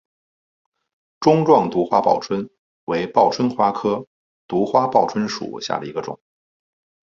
[1.19, 2.49] 钟状独花报春
[2.85, 4.07] 为报春花科
[4.47, 6.19] 独花报春属下的一个种。